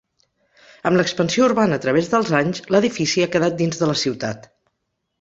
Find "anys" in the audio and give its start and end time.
2.41-2.65